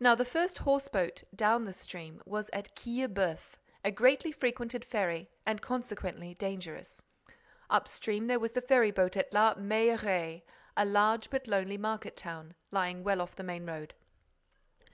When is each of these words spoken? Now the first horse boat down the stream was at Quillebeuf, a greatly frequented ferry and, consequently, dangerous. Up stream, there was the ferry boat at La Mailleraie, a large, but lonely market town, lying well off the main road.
Now 0.00 0.16
the 0.16 0.24
first 0.24 0.58
horse 0.66 0.88
boat 0.88 1.22
down 1.32 1.66
the 1.66 1.72
stream 1.72 2.20
was 2.26 2.50
at 2.52 2.74
Quillebeuf, 2.74 3.58
a 3.84 3.92
greatly 3.92 4.32
frequented 4.32 4.84
ferry 4.84 5.30
and, 5.46 5.62
consequently, 5.62 6.34
dangerous. 6.34 7.00
Up 7.70 7.86
stream, 7.86 8.26
there 8.26 8.40
was 8.40 8.50
the 8.50 8.60
ferry 8.60 8.90
boat 8.90 9.16
at 9.16 9.32
La 9.32 9.54
Mailleraie, 9.54 10.42
a 10.76 10.84
large, 10.84 11.30
but 11.30 11.46
lonely 11.46 11.78
market 11.78 12.16
town, 12.16 12.54
lying 12.72 13.04
well 13.04 13.20
off 13.20 13.36
the 13.36 13.44
main 13.44 13.64
road. 13.64 13.94